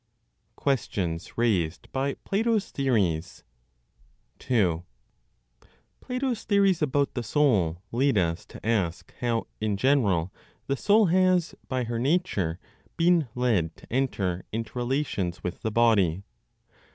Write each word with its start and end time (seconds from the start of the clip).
QUESTIONS 0.55 1.37
RAISED 1.37 1.87
BY 1.91 2.15
PLATO'S 2.23 2.71
THEORIES. 2.71 3.43
2. 4.39 4.83
Plato's 5.99 6.43
theories 6.43 6.81
about 6.81 7.13
the 7.13 7.21
soul 7.21 7.83
lead 7.91 8.17
us 8.17 8.43
to 8.47 8.65
ask 8.65 9.13
how, 9.19 9.45
in 9.59 9.77
general, 9.77 10.33
the 10.65 10.75
soul 10.75 11.05
has, 11.05 11.53
by 11.67 11.83
her 11.83 11.99
nature, 11.99 12.57
been 12.97 13.27
led 13.35 13.75
to 13.75 13.93
enter 13.93 14.43
into 14.51 14.75
relations 14.75 15.43
with 15.43 15.59
the 15.61 15.69
body. 15.69 16.23